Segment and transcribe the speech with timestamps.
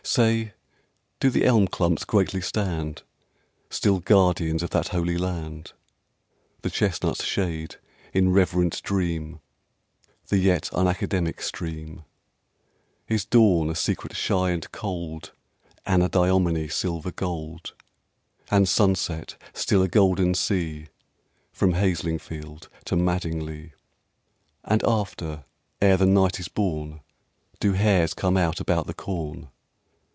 [0.03, 0.53] Say,
[1.21, 3.03] do the elm clumps greatly stand
[3.69, 5.71] Still guardians of that holy land?
[6.63, 7.75] The chestnuts shade,
[8.11, 9.39] in reverend dream,
[10.27, 12.03] The yet unacademic stream?
[13.07, 15.31] Is dawn a secret shy and cold
[15.85, 17.73] Anadyomene, silver gold?
[18.49, 20.87] And sunset still a golden sea
[21.53, 23.73] From Haslingfield to Madingley?
[24.65, 25.45] And after,
[25.79, 26.99] ere the night is born,
[27.61, 29.47] Do hares come out about the corn?